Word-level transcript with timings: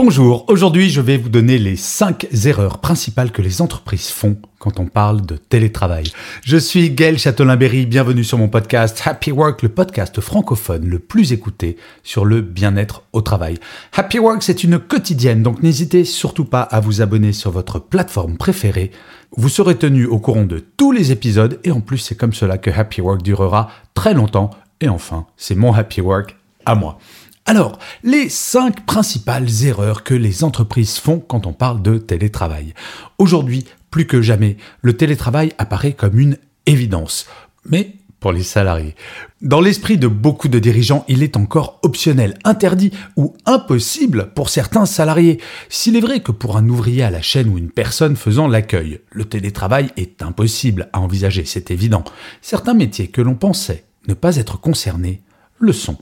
Bonjour, 0.00 0.44
aujourd'hui 0.46 0.90
je 0.90 1.00
vais 1.00 1.16
vous 1.16 1.28
donner 1.28 1.58
les 1.58 1.74
5 1.74 2.28
erreurs 2.46 2.78
principales 2.78 3.32
que 3.32 3.42
les 3.42 3.60
entreprises 3.60 4.10
font 4.10 4.36
quand 4.60 4.78
on 4.78 4.86
parle 4.86 5.22
de 5.22 5.36
télétravail. 5.36 6.04
Je 6.44 6.56
suis 6.56 6.90
Gaël 6.92 7.18
Châtelain-Berry, 7.18 7.84
bienvenue 7.84 8.22
sur 8.22 8.38
mon 8.38 8.46
podcast 8.46 9.02
Happy 9.04 9.32
Work, 9.32 9.60
le 9.62 9.70
podcast 9.70 10.20
francophone 10.20 10.86
le 10.88 11.00
plus 11.00 11.32
écouté 11.32 11.76
sur 12.04 12.24
le 12.24 12.42
bien-être 12.42 13.02
au 13.12 13.22
travail. 13.22 13.58
Happy 13.92 14.20
Work 14.20 14.44
c'est 14.44 14.62
une 14.62 14.78
quotidienne, 14.78 15.42
donc 15.42 15.64
n'hésitez 15.64 16.04
surtout 16.04 16.44
pas 16.44 16.62
à 16.62 16.78
vous 16.78 17.02
abonner 17.02 17.32
sur 17.32 17.50
votre 17.50 17.80
plateforme 17.80 18.36
préférée. 18.36 18.92
Vous 19.36 19.48
serez 19.48 19.74
tenu 19.74 20.06
au 20.06 20.20
courant 20.20 20.44
de 20.44 20.60
tous 20.76 20.92
les 20.92 21.10
épisodes 21.10 21.58
et 21.64 21.72
en 21.72 21.80
plus 21.80 21.98
c'est 21.98 22.14
comme 22.14 22.34
cela 22.34 22.56
que 22.56 22.70
Happy 22.70 23.00
Work 23.00 23.22
durera 23.22 23.68
très 23.94 24.14
longtemps. 24.14 24.50
Et 24.80 24.88
enfin, 24.88 25.26
c'est 25.36 25.56
mon 25.56 25.72
Happy 25.72 26.00
Work 26.00 26.36
à 26.66 26.76
moi. 26.76 27.00
Alors, 27.48 27.78
les 28.02 28.28
cinq 28.28 28.84
principales 28.84 29.48
erreurs 29.64 30.04
que 30.04 30.12
les 30.12 30.44
entreprises 30.44 30.98
font 30.98 31.18
quand 31.18 31.46
on 31.46 31.54
parle 31.54 31.80
de 31.80 31.96
télétravail. 31.96 32.74
Aujourd'hui, 33.16 33.64
plus 33.90 34.06
que 34.06 34.20
jamais, 34.20 34.58
le 34.82 34.94
télétravail 34.98 35.54
apparaît 35.56 35.94
comme 35.94 36.18
une 36.18 36.36
évidence. 36.66 37.26
Mais 37.64 37.94
pour 38.20 38.32
les 38.32 38.42
salariés. 38.42 38.94
Dans 39.40 39.62
l'esprit 39.62 39.96
de 39.96 40.08
beaucoup 40.08 40.48
de 40.48 40.58
dirigeants, 40.58 41.06
il 41.08 41.22
est 41.22 41.38
encore 41.38 41.78
optionnel, 41.82 42.36
interdit 42.44 42.92
ou 43.16 43.34
impossible 43.46 44.30
pour 44.34 44.50
certains 44.50 44.84
salariés. 44.84 45.40
S'il 45.70 45.96
est 45.96 46.02
vrai 46.02 46.20
que 46.20 46.32
pour 46.32 46.58
un 46.58 46.68
ouvrier 46.68 47.02
à 47.02 47.10
la 47.10 47.22
chaîne 47.22 47.48
ou 47.48 47.56
une 47.56 47.70
personne 47.70 48.16
faisant 48.16 48.46
l'accueil, 48.46 49.00
le 49.10 49.24
télétravail 49.24 49.90
est 49.96 50.20
impossible 50.20 50.90
à 50.92 51.00
envisager, 51.00 51.46
c'est 51.46 51.70
évident. 51.70 52.04
Certains 52.42 52.74
métiers 52.74 53.08
que 53.08 53.22
l'on 53.22 53.36
pensait 53.36 53.84
ne 54.06 54.12
pas 54.12 54.36
être 54.36 54.60
concernés 54.60 55.22
le 55.58 55.72
sont. 55.72 55.96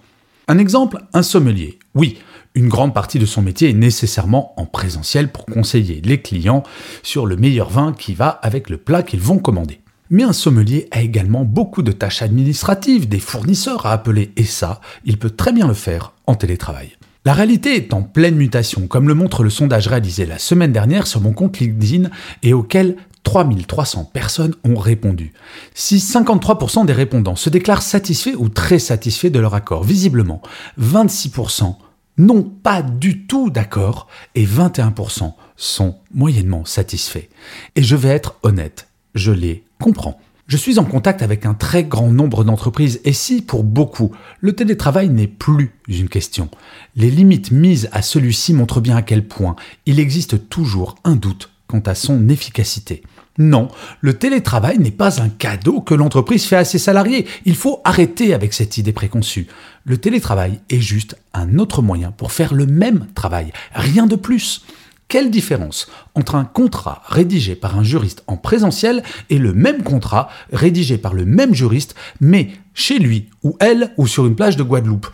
Un 0.48 0.58
exemple, 0.58 1.02
un 1.12 1.24
sommelier. 1.24 1.80
Oui, 1.96 2.18
une 2.54 2.68
grande 2.68 2.94
partie 2.94 3.18
de 3.18 3.26
son 3.26 3.42
métier 3.42 3.70
est 3.70 3.74
nécessairement 3.74 4.54
en 4.60 4.64
présentiel 4.64 5.32
pour 5.32 5.44
conseiller 5.44 6.00
les 6.04 6.22
clients 6.22 6.62
sur 7.02 7.26
le 7.26 7.34
meilleur 7.34 7.68
vin 7.68 7.92
qui 7.92 8.14
va 8.14 8.28
avec 8.28 8.70
le 8.70 8.76
plat 8.76 9.02
qu'ils 9.02 9.20
vont 9.20 9.38
commander. 9.38 9.80
Mais 10.08 10.22
un 10.22 10.32
sommelier 10.32 10.86
a 10.92 11.02
également 11.02 11.44
beaucoup 11.44 11.82
de 11.82 11.90
tâches 11.90 12.22
administratives, 12.22 13.08
des 13.08 13.18
fournisseurs 13.18 13.86
à 13.86 13.92
appeler, 13.92 14.30
et 14.36 14.44
ça, 14.44 14.80
il 15.04 15.18
peut 15.18 15.30
très 15.30 15.52
bien 15.52 15.66
le 15.66 15.74
faire 15.74 16.12
en 16.28 16.36
télétravail. 16.36 16.92
La 17.24 17.32
réalité 17.32 17.74
est 17.74 17.92
en 17.92 18.02
pleine 18.02 18.36
mutation, 18.36 18.86
comme 18.86 19.08
le 19.08 19.14
montre 19.14 19.42
le 19.42 19.50
sondage 19.50 19.88
réalisé 19.88 20.26
la 20.26 20.38
semaine 20.38 20.70
dernière 20.70 21.08
sur 21.08 21.20
mon 21.20 21.32
compte 21.32 21.58
LinkedIn 21.58 22.08
et 22.44 22.52
auquel 22.52 22.94
3300 23.26 24.04
personnes 24.12 24.54
ont 24.62 24.76
répondu. 24.76 25.32
Si 25.74 25.96
53% 25.96 26.86
des 26.86 26.92
répondants 26.92 27.34
se 27.34 27.50
déclarent 27.50 27.82
satisfaits 27.82 28.36
ou 28.38 28.48
très 28.48 28.78
satisfaits 28.78 29.30
de 29.30 29.40
leur 29.40 29.54
accord, 29.54 29.82
visiblement, 29.82 30.40
26% 30.80 31.74
n'ont 32.18 32.44
pas 32.44 32.82
du 32.82 33.26
tout 33.26 33.50
d'accord 33.50 34.06
et 34.36 34.46
21% 34.46 35.32
sont 35.56 35.96
moyennement 36.14 36.64
satisfaits. 36.64 37.26
Et 37.74 37.82
je 37.82 37.96
vais 37.96 38.10
être 38.10 38.36
honnête, 38.44 38.86
je 39.16 39.32
les 39.32 39.64
comprends. 39.82 40.20
Je 40.46 40.56
suis 40.56 40.78
en 40.78 40.84
contact 40.84 41.20
avec 41.20 41.46
un 41.46 41.54
très 41.54 41.82
grand 41.82 42.12
nombre 42.12 42.44
d'entreprises 42.44 43.00
et 43.04 43.12
si, 43.12 43.42
pour 43.42 43.64
beaucoup, 43.64 44.12
le 44.38 44.54
télétravail 44.54 45.08
n'est 45.08 45.26
plus 45.26 45.72
une 45.88 46.08
question, 46.08 46.48
les 46.94 47.10
limites 47.10 47.50
mises 47.50 47.88
à 47.90 48.02
celui-ci 48.02 48.54
montrent 48.54 48.80
bien 48.80 48.96
à 48.96 49.02
quel 49.02 49.26
point 49.26 49.56
il 49.84 49.98
existe 49.98 50.48
toujours 50.48 50.94
un 51.02 51.16
doute 51.16 51.50
quant 51.66 51.80
à 51.80 51.94
son 51.94 52.28
efficacité. 52.28 53.02
Non, 53.38 53.68
le 54.00 54.14
télétravail 54.14 54.78
n'est 54.78 54.90
pas 54.90 55.20
un 55.20 55.28
cadeau 55.28 55.80
que 55.80 55.94
l'entreprise 55.94 56.46
fait 56.46 56.56
à 56.56 56.64
ses 56.64 56.78
salariés. 56.78 57.26
Il 57.44 57.54
faut 57.54 57.82
arrêter 57.84 58.32
avec 58.32 58.54
cette 58.54 58.78
idée 58.78 58.92
préconçue. 58.92 59.46
Le 59.84 59.98
télétravail 59.98 60.60
est 60.70 60.80
juste 60.80 61.16
un 61.34 61.58
autre 61.58 61.82
moyen 61.82 62.12
pour 62.12 62.32
faire 62.32 62.54
le 62.54 62.66
même 62.66 63.06
travail, 63.14 63.52
rien 63.74 64.06
de 64.06 64.16
plus. 64.16 64.64
Quelle 65.08 65.30
différence 65.30 65.88
entre 66.14 66.34
un 66.34 66.44
contrat 66.44 67.02
rédigé 67.06 67.54
par 67.54 67.78
un 67.78 67.84
juriste 67.84 68.24
en 68.26 68.36
présentiel 68.36 69.04
et 69.30 69.38
le 69.38 69.52
même 69.52 69.84
contrat 69.84 70.28
rédigé 70.52 70.98
par 70.98 71.14
le 71.14 71.24
même 71.24 71.54
juriste, 71.54 71.94
mais 72.20 72.50
chez 72.74 72.98
lui 72.98 73.28
ou 73.44 73.56
elle 73.60 73.92
ou 73.98 74.08
sur 74.08 74.26
une 74.26 74.34
plage 74.34 74.56
de 74.56 74.64
Guadeloupe? 74.64 75.06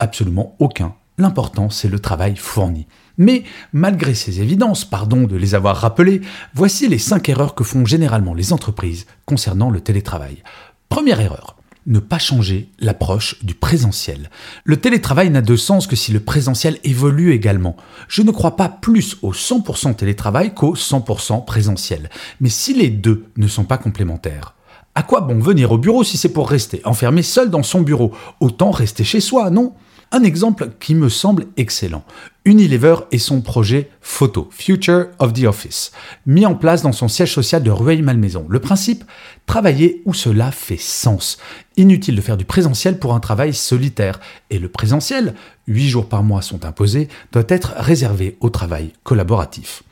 Absolument 0.00 0.56
aucun. 0.58 0.94
L'important, 1.18 1.70
c'est 1.70 1.88
le 1.88 1.98
travail 1.98 2.36
fourni. 2.36 2.86
Mais 3.18 3.44
malgré 3.72 4.14
ces 4.14 4.40
évidences, 4.40 4.84
pardon 4.84 5.22
de 5.22 5.36
les 5.36 5.54
avoir 5.54 5.76
rappelées, 5.76 6.20
voici 6.54 6.88
les 6.88 6.98
5 6.98 7.28
erreurs 7.28 7.54
que 7.54 7.64
font 7.64 7.86
généralement 7.86 8.34
les 8.34 8.52
entreprises 8.52 9.06
concernant 9.24 9.70
le 9.70 9.80
télétravail. 9.80 10.42
Première 10.90 11.20
erreur, 11.20 11.56
ne 11.86 12.00
pas 12.00 12.18
changer 12.18 12.68
l'approche 12.78 13.42
du 13.44 13.54
présentiel. 13.54 14.30
Le 14.64 14.76
télétravail 14.76 15.30
n'a 15.30 15.40
de 15.40 15.56
sens 15.56 15.86
que 15.86 15.96
si 15.96 16.12
le 16.12 16.20
présentiel 16.20 16.78
évolue 16.84 17.32
également. 17.32 17.76
Je 18.08 18.22
ne 18.22 18.30
crois 18.30 18.56
pas 18.56 18.68
plus 18.68 19.16
au 19.22 19.32
100% 19.32 19.94
télétravail 19.94 20.52
qu'au 20.52 20.74
100% 20.74 21.44
présentiel. 21.44 22.10
Mais 22.40 22.48
si 22.48 22.74
les 22.74 22.90
deux 22.90 23.24
ne 23.36 23.48
sont 23.48 23.64
pas 23.64 23.78
complémentaires, 23.78 24.54
à 24.94 25.02
quoi 25.02 25.20
bon 25.20 25.38
venir 25.38 25.72
au 25.72 25.78
bureau 25.78 26.04
si 26.04 26.16
c'est 26.16 26.30
pour 26.30 26.48
rester 26.48 26.80
enfermé 26.84 27.22
seul 27.22 27.50
dans 27.50 27.62
son 27.62 27.82
bureau? 27.82 28.12
Autant 28.40 28.70
rester 28.70 29.04
chez 29.04 29.20
soi, 29.20 29.50
non? 29.50 29.74
Un 30.12 30.22
exemple 30.22 30.70
qui 30.80 30.94
me 30.94 31.08
semble 31.08 31.46
excellent. 31.56 32.04
Unilever 32.44 32.96
et 33.10 33.18
son 33.18 33.40
projet 33.40 33.90
Photo, 34.00 34.48
Future 34.52 35.06
of 35.18 35.32
the 35.32 35.44
Office, 35.44 35.90
mis 36.26 36.46
en 36.46 36.54
place 36.54 36.82
dans 36.82 36.92
son 36.92 37.08
siège 37.08 37.34
social 37.34 37.62
de 37.62 37.70
Rueil-Malmaison. 37.70 38.46
Le 38.48 38.60
principe 38.60 39.04
Travailler 39.46 40.02
où 40.04 40.14
cela 40.14 40.50
fait 40.50 40.76
sens. 40.76 41.38
Inutile 41.76 42.16
de 42.16 42.20
faire 42.20 42.36
du 42.36 42.44
présentiel 42.44 42.98
pour 42.98 43.14
un 43.14 43.20
travail 43.20 43.54
solitaire. 43.54 44.20
Et 44.50 44.58
le 44.58 44.68
présentiel, 44.68 45.34
8 45.68 45.88
jours 45.88 46.08
par 46.08 46.22
mois 46.22 46.42
sont 46.42 46.64
imposés, 46.64 47.08
doit 47.32 47.44
être 47.48 47.74
réservé 47.76 48.36
au 48.40 48.50
travail 48.50 48.92
collaboratif. 49.04 49.82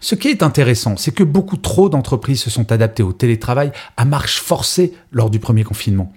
Ce 0.00 0.14
qui 0.14 0.28
est 0.28 0.42
intéressant, 0.42 0.96
c'est 0.96 1.14
que 1.14 1.24
beaucoup 1.24 1.56
trop 1.56 1.88
d'entreprises 1.88 2.42
se 2.42 2.50
sont 2.50 2.70
adaptées 2.72 3.02
au 3.02 3.12
télétravail 3.12 3.72
à 3.96 4.04
marche 4.04 4.40
forcée 4.40 4.92
lors 5.10 5.30
du 5.30 5.38
premier 5.38 5.64
confinement, 5.64 6.12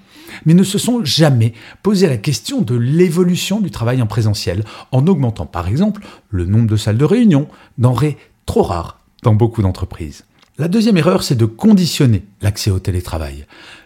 mais 0.45 0.53
ne 0.53 0.63
se 0.63 0.77
sont 0.77 1.03
jamais 1.03 1.53
posé 1.83 2.07
la 2.07 2.17
question 2.17 2.61
de 2.61 2.75
l'évolution 2.75 3.61
du 3.61 3.71
travail 3.71 4.01
en 4.01 4.07
présentiel, 4.07 4.63
en 4.91 5.07
augmentant 5.07 5.45
par 5.45 5.67
exemple 5.67 6.01
le 6.29 6.45
nombre 6.45 6.67
de 6.67 6.77
salles 6.77 6.97
de 6.97 7.05
réunion, 7.05 7.47
denrées 7.77 8.17
trop 8.45 8.63
rares 8.63 8.99
dans 9.23 9.33
beaucoup 9.33 9.61
d'entreprises. 9.61 10.25
La 10.57 10.67
deuxième 10.67 10.97
erreur, 10.97 11.23
c'est 11.23 11.35
de 11.35 11.45
conditionner 11.45 12.23
l'accès 12.41 12.71
au 12.71 12.79
télétravail. 12.79 13.45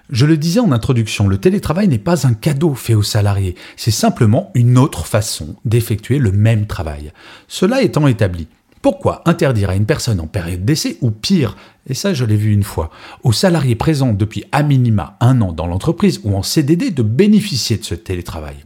Je 0.10 0.26
le 0.26 0.38
disais 0.38 0.60
en 0.60 0.72
introduction, 0.72 1.28
le 1.28 1.38
télétravail 1.38 1.88
n'est 1.88 1.98
pas 1.98 2.28
un 2.28 2.34
cadeau 2.34 2.76
fait 2.76 2.94
aux 2.94 3.04
salariés, 3.04 3.56
c'est 3.76 3.92
simplement 3.92 4.52
une 4.54 4.78
autre 4.78 5.06
façon 5.08 5.56
d'effectuer 5.66 6.20
le 6.20 6.32
même 6.32 6.68
travail. 6.68 7.12
Cela 7.48 7.82
étant 7.82 8.08
établi, 8.08 8.48
pourquoi 8.86 9.24
interdire 9.26 9.72
à 9.72 9.76
une 9.76 9.88
personne 9.88 10.20
en 10.20 10.28
période 10.28 10.64
d'essai 10.64 11.00
ou 11.02 11.10
pire, 11.10 11.58
et 11.90 11.96
ça 11.96 12.14
je 12.14 12.24
l'ai 12.24 12.36
vu 12.36 12.54
une 12.54 12.62
fois, 12.62 12.92
aux 13.24 13.32
salariés 13.32 13.74
présents 13.74 14.14
depuis 14.14 14.44
à 14.52 14.62
minima 14.62 15.18
un 15.22 15.42
an 15.42 15.54
dans 15.54 15.66
l'entreprise 15.66 16.22
ou 16.24 16.36
en 16.36 16.44
CDD 16.44 16.92
de 16.92 17.02
bénéficier 17.02 17.78
de 17.78 17.84
ce 17.84 17.96
télétravail? 17.96 18.58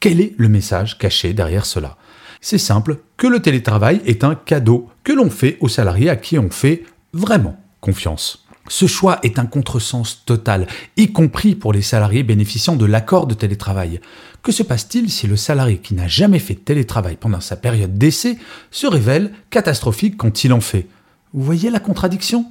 Quel 0.00 0.20
est 0.20 0.34
le 0.38 0.48
message 0.48 0.98
caché 0.98 1.34
derrière 1.34 1.66
cela? 1.66 1.96
C'est 2.40 2.58
simple, 2.58 2.98
que 3.16 3.28
le 3.28 3.38
télétravail 3.38 4.00
est 4.06 4.24
un 4.24 4.34
cadeau 4.34 4.88
que 5.04 5.12
l'on 5.12 5.30
fait 5.30 5.56
aux 5.60 5.68
salariés 5.68 6.10
à 6.10 6.16
qui 6.16 6.36
on 6.36 6.50
fait 6.50 6.82
vraiment 7.12 7.56
confiance. 7.80 8.48
Ce 8.70 8.86
choix 8.86 9.18
est 9.24 9.40
un 9.40 9.46
contresens 9.46 10.22
total, 10.24 10.68
y 10.96 11.10
compris 11.12 11.56
pour 11.56 11.72
les 11.72 11.82
salariés 11.82 12.22
bénéficiant 12.22 12.76
de 12.76 12.84
l'accord 12.86 13.26
de 13.26 13.34
télétravail. 13.34 14.00
Que 14.44 14.52
se 14.52 14.62
passe-t-il 14.62 15.10
si 15.10 15.26
le 15.26 15.34
salarié 15.34 15.78
qui 15.78 15.92
n'a 15.92 16.06
jamais 16.06 16.38
fait 16.38 16.54
de 16.54 16.60
télétravail 16.60 17.16
pendant 17.18 17.40
sa 17.40 17.56
période 17.56 17.98
d'essai 17.98 18.38
se 18.70 18.86
révèle 18.86 19.32
catastrophique 19.50 20.16
quand 20.16 20.44
il 20.44 20.52
en 20.52 20.60
fait? 20.60 20.86
Vous 21.32 21.42
voyez 21.42 21.68
la 21.68 21.80
contradiction? 21.80 22.48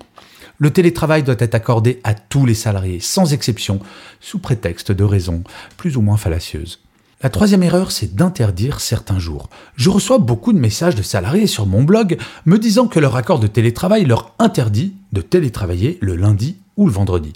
Le 0.57 0.71
télétravail 0.71 1.23
doit 1.23 1.35
être 1.39 1.55
accordé 1.55 2.01
à 2.03 2.13
tous 2.13 2.45
les 2.45 2.53
salariés, 2.53 2.99
sans 2.99 3.31
exception, 3.31 3.79
sous 4.19 4.39
prétexte 4.39 4.91
de 4.91 5.05
raisons 5.05 5.45
plus 5.77 5.95
ou 5.95 6.01
moins 6.01 6.17
fallacieuses. 6.17 6.81
La 7.21 7.29
troisième 7.29 7.63
erreur, 7.63 7.91
c'est 7.91 8.15
d'interdire 8.15 8.79
certains 8.79 9.19
jours. 9.19 9.49
Je 9.75 9.89
reçois 9.89 10.19
beaucoup 10.19 10.53
de 10.53 10.59
messages 10.59 10.95
de 10.95 11.01
salariés 11.01 11.47
sur 11.47 11.65
mon 11.65 11.83
blog 11.83 12.17
me 12.45 12.57
disant 12.57 12.87
que 12.87 12.99
leur 12.99 13.17
accord 13.17 13.39
de 13.39 13.47
télétravail 13.47 14.05
leur 14.05 14.33
interdit 14.39 14.93
de 15.11 15.19
télétravailler 15.19 15.97
le 15.99 16.15
lundi 16.15 16.55
ou 16.77 16.85
le 16.85 16.93
vendredi. 16.93 17.33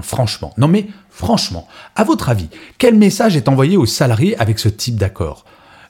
Franchement. 0.00 0.54
Non 0.56 0.66
mais 0.66 0.86
franchement, 1.10 1.68
à 1.94 2.04
votre 2.04 2.30
avis, 2.30 2.48
quel 2.78 2.94
message 2.94 3.36
est 3.36 3.48
envoyé 3.48 3.76
aux 3.76 3.84
salariés 3.84 4.34
avec 4.38 4.58
ce 4.58 4.70
type 4.70 4.96
d'accord? 4.96 5.44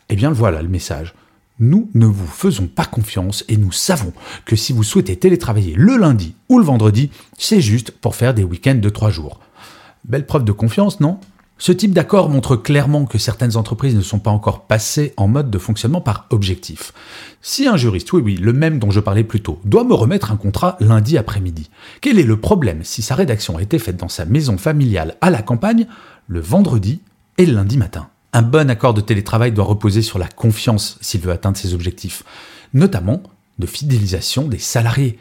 Eh 0.08 0.16
bien 0.16 0.32
voilà 0.32 0.60
le 0.60 0.68
message. 0.68 1.14
Nous 1.60 1.90
ne 1.94 2.06
vous 2.06 2.26
faisons 2.26 2.66
pas 2.66 2.86
confiance 2.86 3.44
et 3.48 3.56
nous 3.56 3.72
savons 3.72 4.12
que 4.46 4.56
si 4.56 4.72
vous 4.72 4.82
souhaitez 4.82 5.16
télétravailler 5.16 5.74
le 5.76 5.96
lundi 5.96 6.34
ou 6.48 6.58
le 6.58 6.64
vendredi, 6.64 7.10
c'est 7.36 7.60
juste 7.60 7.92
pour 7.92 8.16
faire 8.16 8.34
des 8.34 8.44
week-ends 8.44 8.74
de 8.74 8.88
trois 8.88 9.10
jours. 9.10 9.38
Belle 10.04 10.26
preuve 10.26 10.44
de 10.44 10.52
confiance, 10.52 10.98
non? 10.98 11.20
Ce 11.58 11.72
type 11.72 11.92
d'accord 11.92 12.30
montre 12.30 12.54
clairement 12.54 13.04
que 13.04 13.18
certaines 13.18 13.56
entreprises 13.56 13.96
ne 13.96 14.00
sont 14.00 14.20
pas 14.20 14.30
encore 14.30 14.62
passées 14.62 15.12
en 15.16 15.26
mode 15.26 15.50
de 15.50 15.58
fonctionnement 15.58 16.00
par 16.00 16.26
objectif. 16.30 16.92
Si 17.42 17.66
un 17.66 17.76
juriste, 17.76 18.12
oui 18.12 18.22
oui, 18.24 18.36
le 18.36 18.52
même 18.52 18.78
dont 18.78 18.92
je 18.92 19.00
parlais 19.00 19.24
plus 19.24 19.40
tôt, 19.40 19.60
doit 19.64 19.82
me 19.82 19.94
remettre 19.94 20.30
un 20.30 20.36
contrat 20.36 20.76
lundi 20.78 21.18
après-midi, 21.18 21.68
quel 22.00 22.18
est 22.18 22.24
le 22.24 22.38
problème 22.38 22.84
si 22.84 23.02
sa 23.02 23.16
rédaction 23.16 23.56
a 23.56 23.62
été 23.62 23.78
faite 23.80 23.96
dans 23.96 24.08
sa 24.08 24.24
maison 24.24 24.56
familiale 24.56 25.16
à 25.20 25.30
la 25.30 25.42
campagne 25.42 25.86
le 26.28 26.40
vendredi 26.40 27.00
et 27.38 27.46
le 27.46 27.54
lundi 27.54 27.76
matin? 27.76 28.08
Un 28.32 28.42
bon 28.42 28.70
accord 28.70 28.94
de 28.94 29.00
télétravail 29.00 29.52
doit 29.52 29.64
reposer 29.64 30.02
sur 30.02 30.18
la 30.18 30.28
confiance 30.28 30.96
s'il 31.00 31.22
veut 31.22 31.32
atteindre 31.32 31.56
ses 31.56 31.74
objectifs, 31.74 32.22
notamment 32.72 33.22
de 33.58 33.66
fidélisation 33.66 34.46
des 34.46 34.58
salariés. 34.58 35.18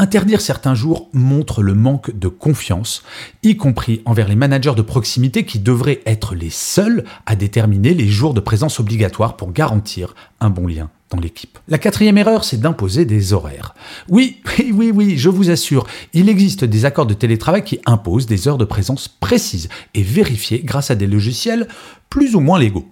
Interdire 0.00 0.40
certains 0.40 0.74
jours 0.74 1.10
montre 1.12 1.62
le 1.62 1.74
manque 1.74 2.18
de 2.18 2.28
confiance, 2.28 3.02
y 3.42 3.58
compris 3.58 4.00
envers 4.06 4.28
les 4.28 4.34
managers 4.34 4.74
de 4.74 4.80
proximité 4.80 5.44
qui 5.44 5.58
devraient 5.58 6.00
être 6.06 6.34
les 6.34 6.48
seuls 6.48 7.04
à 7.26 7.36
déterminer 7.36 7.92
les 7.92 8.08
jours 8.08 8.32
de 8.32 8.40
présence 8.40 8.80
obligatoires 8.80 9.36
pour 9.36 9.52
garantir 9.52 10.14
un 10.40 10.48
bon 10.48 10.66
lien 10.66 10.88
dans 11.10 11.20
l'équipe. 11.20 11.58
La 11.68 11.76
quatrième 11.76 12.16
erreur, 12.16 12.44
c'est 12.44 12.62
d'imposer 12.62 13.04
des 13.04 13.34
horaires. 13.34 13.74
Oui, 14.08 14.38
oui, 14.58 14.72
oui, 14.74 14.90
oui, 14.90 15.18
je 15.18 15.28
vous 15.28 15.50
assure, 15.50 15.86
il 16.14 16.30
existe 16.30 16.64
des 16.64 16.86
accords 16.86 17.04
de 17.04 17.12
télétravail 17.12 17.62
qui 17.62 17.78
imposent 17.84 18.24
des 18.24 18.48
heures 18.48 18.56
de 18.56 18.64
présence 18.64 19.06
précises 19.06 19.68
et 19.92 20.02
vérifiées 20.02 20.62
grâce 20.64 20.90
à 20.90 20.94
des 20.94 21.06
logiciels 21.06 21.68
plus 22.08 22.34
ou 22.34 22.40
moins 22.40 22.58
légaux. 22.58 22.88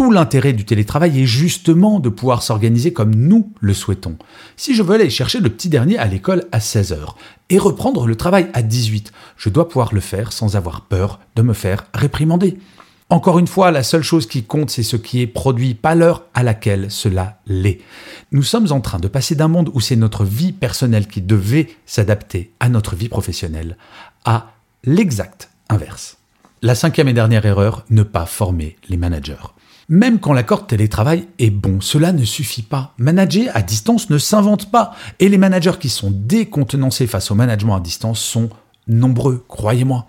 Tout 0.00 0.10
l'intérêt 0.10 0.54
du 0.54 0.64
télétravail 0.64 1.20
est 1.20 1.26
justement 1.26 2.00
de 2.00 2.08
pouvoir 2.08 2.42
s'organiser 2.42 2.90
comme 2.90 3.14
nous 3.14 3.52
le 3.60 3.74
souhaitons. 3.74 4.16
Si 4.56 4.74
je 4.74 4.82
veux 4.82 4.94
aller 4.94 5.10
chercher 5.10 5.40
le 5.40 5.50
petit 5.50 5.68
dernier 5.68 5.98
à 5.98 6.06
l'école 6.06 6.46
à 6.52 6.58
16h 6.58 7.16
et 7.50 7.58
reprendre 7.58 8.06
le 8.06 8.16
travail 8.16 8.48
à 8.54 8.62
18, 8.62 9.12
je 9.36 9.50
dois 9.50 9.68
pouvoir 9.68 9.92
le 9.92 10.00
faire 10.00 10.32
sans 10.32 10.56
avoir 10.56 10.86
peur 10.86 11.20
de 11.36 11.42
me 11.42 11.52
faire 11.52 11.84
réprimander. 11.92 12.56
Encore 13.10 13.38
une 13.38 13.46
fois, 13.46 13.70
la 13.70 13.82
seule 13.82 14.02
chose 14.02 14.26
qui 14.26 14.42
compte, 14.42 14.70
c'est 14.70 14.82
ce 14.82 14.96
qui 14.96 15.20
est 15.20 15.26
produit, 15.26 15.74
pas 15.74 15.94
l'heure 15.94 16.24
à 16.32 16.44
laquelle 16.44 16.90
cela 16.90 17.38
l'est. 17.46 17.82
Nous 18.32 18.42
sommes 18.42 18.72
en 18.72 18.80
train 18.80 19.00
de 19.00 19.08
passer 19.08 19.34
d'un 19.34 19.48
monde 19.48 19.70
où 19.74 19.80
c'est 19.80 19.96
notre 19.96 20.24
vie 20.24 20.52
personnelle 20.52 21.08
qui 21.08 21.20
devait 21.20 21.68
s'adapter 21.84 22.54
à 22.58 22.70
notre 22.70 22.96
vie 22.96 23.10
professionnelle, 23.10 23.76
à 24.24 24.54
l'exact 24.82 25.50
inverse. 25.68 26.16
La 26.62 26.74
cinquième 26.74 27.08
et 27.08 27.12
dernière 27.12 27.44
erreur, 27.44 27.84
ne 27.90 28.02
pas 28.02 28.24
former 28.24 28.78
les 28.88 28.96
managers. 28.96 29.36
Même 29.90 30.20
quand 30.20 30.32
l'accord 30.32 30.68
télétravail 30.68 31.26
est 31.40 31.50
bon, 31.50 31.80
cela 31.80 32.12
ne 32.12 32.24
suffit 32.24 32.62
pas. 32.62 32.94
Manager 32.96 33.50
à 33.54 33.60
distance 33.60 34.08
ne 34.08 34.18
s'invente 34.18 34.70
pas. 34.70 34.94
Et 35.18 35.28
les 35.28 35.36
managers 35.36 35.78
qui 35.80 35.88
sont 35.88 36.12
décontenancés 36.12 37.08
face 37.08 37.32
au 37.32 37.34
management 37.34 37.74
à 37.74 37.80
distance 37.80 38.20
sont 38.20 38.50
nombreux, 38.86 39.44
croyez-moi. 39.48 40.06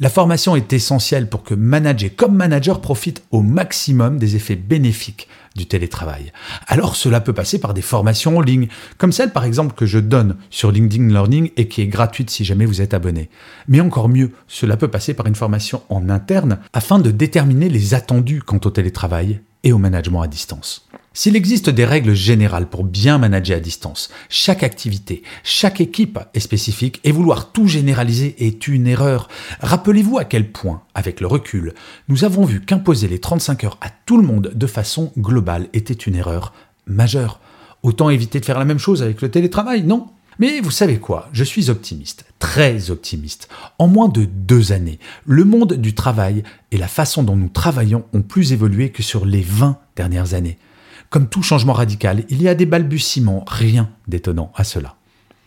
La 0.00 0.10
formation 0.10 0.54
est 0.54 0.72
essentielle 0.72 1.28
pour 1.28 1.42
que 1.42 1.54
manager 1.54 2.10
comme 2.16 2.36
manager 2.36 2.80
profite 2.80 3.24
au 3.32 3.42
maximum 3.42 4.18
des 4.18 4.36
effets 4.36 4.54
bénéfiques 4.54 5.26
du 5.56 5.66
télétravail. 5.66 6.32
Alors 6.68 6.94
cela 6.94 7.20
peut 7.20 7.32
passer 7.32 7.58
par 7.58 7.74
des 7.74 7.82
formations 7.82 8.38
en 8.38 8.40
ligne, 8.40 8.68
comme 8.96 9.10
celle 9.10 9.32
par 9.32 9.44
exemple 9.44 9.74
que 9.74 9.86
je 9.86 9.98
donne 9.98 10.36
sur 10.50 10.70
LinkedIn 10.70 11.08
Learning 11.08 11.50
et 11.56 11.66
qui 11.66 11.82
est 11.82 11.88
gratuite 11.88 12.30
si 12.30 12.44
jamais 12.44 12.64
vous 12.64 12.80
êtes 12.80 12.94
abonné. 12.94 13.28
Mais 13.66 13.80
encore 13.80 14.08
mieux, 14.08 14.30
cela 14.46 14.76
peut 14.76 14.86
passer 14.86 15.14
par 15.14 15.26
une 15.26 15.34
formation 15.34 15.82
en 15.88 16.08
interne 16.08 16.58
afin 16.72 17.00
de 17.00 17.10
déterminer 17.10 17.68
les 17.68 17.94
attendus 17.94 18.40
quant 18.40 18.60
au 18.64 18.70
télétravail 18.70 19.40
et 19.64 19.72
au 19.72 19.78
management 19.78 20.22
à 20.22 20.26
distance. 20.26 20.86
S'il 21.12 21.34
existe 21.34 21.68
des 21.68 21.84
règles 21.84 22.14
générales 22.14 22.68
pour 22.68 22.84
bien 22.84 23.18
manager 23.18 23.56
à 23.56 23.60
distance, 23.60 24.10
chaque 24.28 24.62
activité, 24.62 25.22
chaque 25.42 25.80
équipe 25.80 26.18
est 26.32 26.40
spécifique 26.40 27.00
et 27.02 27.10
vouloir 27.10 27.50
tout 27.50 27.66
généraliser 27.66 28.36
est 28.38 28.68
une 28.68 28.86
erreur. 28.86 29.28
Rappelez-vous 29.60 30.18
à 30.18 30.24
quel 30.24 30.52
point, 30.52 30.82
avec 30.94 31.20
le 31.20 31.26
recul, 31.26 31.74
nous 32.08 32.24
avons 32.24 32.44
vu 32.44 32.60
qu'imposer 32.60 33.08
les 33.08 33.18
35 33.18 33.64
heures 33.64 33.78
à 33.80 33.90
tout 34.06 34.16
le 34.16 34.26
monde 34.26 34.52
de 34.54 34.66
façon 34.66 35.12
globale 35.18 35.68
était 35.72 35.92
une 35.92 36.14
erreur 36.14 36.52
majeure. 36.86 37.40
Autant 37.82 38.10
éviter 38.10 38.38
de 38.40 38.44
faire 38.44 38.58
la 38.58 38.64
même 38.64 38.78
chose 38.78 39.02
avec 39.02 39.20
le 39.22 39.30
télétravail, 39.30 39.82
non? 39.82 40.08
Mais 40.38 40.60
vous 40.60 40.70
savez 40.70 40.98
quoi? 40.98 41.28
Je 41.32 41.42
suis 41.42 41.68
optimiste, 41.68 42.24
très 42.38 42.90
optimiste. 42.90 43.48
En 43.78 43.88
moins 43.88 44.08
de 44.08 44.24
deux 44.24 44.70
années, 44.72 45.00
le 45.26 45.44
monde 45.44 45.74
du 45.74 45.94
travail 45.94 46.44
et 46.70 46.76
la 46.76 46.86
façon 46.86 47.24
dont 47.24 47.36
nous 47.36 47.48
travaillons 47.48 48.04
ont 48.12 48.22
plus 48.22 48.52
évolué 48.52 48.90
que 48.90 49.02
sur 49.02 49.26
les 49.26 49.42
20 49.42 49.78
dernières 49.96 50.34
années. 50.34 50.58
Comme 51.10 51.28
tout 51.28 51.42
changement 51.42 51.72
radical, 51.72 52.24
il 52.28 52.40
y 52.40 52.48
a 52.48 52.54
des 52.54 52.66
balbutiements, 52.66 53.44
rien 53.48 53.90
d'étonnant 54.06 54.52
à 54.54 54.62
cela. 54.62 54.94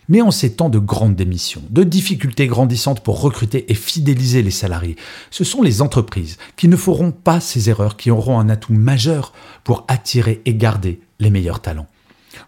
Mais 0.10 0.22
en 0.22 0.32
ces 0.32 0.56
temps 0.56 0.70
de 0.70 0.80
grandes 0.80 1.16
démissions, 1.16 1.64
de 1.70 1.84
difficultés 1.84 2.48
grandissantes 2.48 3.02
pour 3.02 3.22
recruter 3.22 3.72
et 3.72 3.76
fidéliser 3.76 4.42
les 4.42 4.52
salariés, 4.52 4.98
ce 5.30 5.46
sont 5.46 5.62
les 5.62 5.82
entreprises 5.82 6.38
qui 6.58 6.68
ne 6.68 6.76
feront 6.76 7.12
pas 7.12 7.40
ces 7.40 7.70
erreurs 7.70 7.96
qui 7.96 8.12
auront 8.12 8.40
un 8.40 8.50
atout 8.50 8.74
majeur 8.74 9.32
pour 9.64 9.86
attirer 9.88 10.42
et 10.46 10.54
garder 10.54 11.00
les 11.20 11.30
meilleurs 11.30 11.62
talents. 11.62 11.88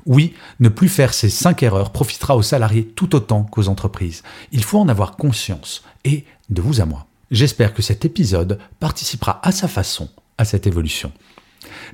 Oui, 0.05 0.33
ne 0.59 0.69
plus 0.69 0.89
faire 0.89 1.13
ces 1.13 1.29
cinq 1.29 1.63
erreurs 1.63 1.91
profitera 1.91 2.35
aux 2.35 2.41
salariés 2.41 2.85
tout 2.85 3.15
autant 3.15 3.43
qu'aux 3.43 3.67
entreprises. 3.67 4.23
Il 4.51 4.63
faut 4.63 4.79
en 4.79 4.89
avoir 4.89 5.15
conscience, 5.15 5.83
et 6.03 6.25
de 6.49 6.61
vous 6.61 6.81
à 6.81 6.85
moi. 6.85 7.07
J'espère 7.31 7.73
que 7.73 7.81
cet 7.81 8.05
épisode 8.05 8.59
participera 8.79 9.39
à 9.43 9.51
sa 9.51 9.67
façon 9.67 10.09
à 10.37 10.45
cette 10.45 10.67
évolution. 10.67 11.11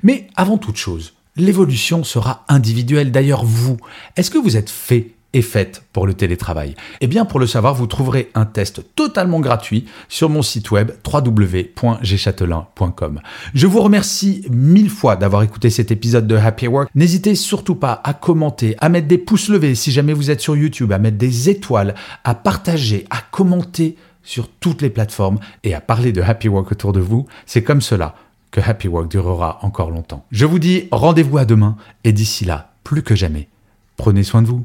Mais 0.02 0.28
avant 0.36 0.58
toute 0.58 0.76
chose, 0.76 1.14
l'évolution 1.36 2.04
sera 2.04 2.44
individuelle. 2.48 3.12
D'ailleurs, 3.12 3.44
vous, 3.44 3.76
est-ce 4.16 4.30
que 4.30 4.38
vous 4.38 4.56
êtes 4.56 4.70
fait 4.70 5.14
et 5.32 5.42
faite 5.42 5.84
pour 5.92 6.06
le 6.06 6.14
télétravail 6.14 6.74
Eh 7.00 7.06
bien, 7.06 7.24
pour 7.24 7.38
le 7.40 7.46
savoir, 7.46 7.74
vous 7.74 7.86
trouverez 7.86 8.30
un 8.34 8.46
test 8.46 8.82
totalement 8.94 9.40
gratuit 9.40 9.86
sur 10.08 10.28
mon 10.28 10.42
site 10.42 10.70
web 10.70 10.92
www.gchatelain.com. 11.06 13.20
Je 13.54 13.66
vous 13.66 13.80
remercie 13.80 14.44
mille 14.50 14.90
fois 14.90 15.16
d'avoir 15.16 15.42
écouté 15.42 15.70
cet 15.70 15.90
épisode 15.90 16.26
de 16.26 16.36
Happy 16.36 16.66
Work. 16.66 16.90
N'hésitez 16.94 17.34
surtout 17.34 17.76
pas 17.76 18.00
à 18.04 18.14
commenter, 18.14 18.76
à 18.78 18.88
mettre 18.88 19.08
des 19.08 19.18
pouces 19.18 19.48
levés 19.48 19.74
si 19.74 19.92
jamais 19.92 20.12
vous 20.12 20.30
êtes 20.30 20.40
sur 20.40 20.56
YouTube, 20.56 20.92
à 20.92 20.98
mettre 20.98 21.18
des 21.18 21.48
étoiles, 21.48 21.94
à 22.24 22.34
partager, 22.34 23.06
à 23.10 23.18
commenter 23.30 23.96
sur 24.22 24.48
toutes 24.48 24.82
les 24.82 24.90
plateformes 24.90 25.38
et 25.64 25.74
à 25.74 25.80
parler 25.80 26.12
de 26.12 26.22
Happy 26.22 26.48
Work 26.48 26.72
autour 26.72 26.92
de 26.92 27.00
vous. 27.00 27.26
C'est 27.46 27.62
comme 27.62 27.80
cela 27.80 28.14
que 28.50 28.60
Happy 28.60 28.88
Work 28.88 29.08
durera 29.08 29.58
encore 29.62 29.90
longtemps. 29.90 30.24
Je 30.30 30.46
vous 30.46 30.58
dis 30.58 30.88
rendez-vous 30.90 31.38
à 31.38 31.44
demain 31.44 31.76
et 32.04 32.12
d'ici 32.12 32.44
là, 32.44 32.72
plus 32.84 33.02
que 33.02 33.14
jamais, 33.14 33.48
prenez 33.96 34.22
soin 34.22 34.42
de 34.42 34.48
vous. 34.48 34.64